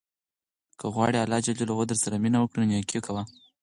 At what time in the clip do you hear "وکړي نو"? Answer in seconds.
2.39-2.71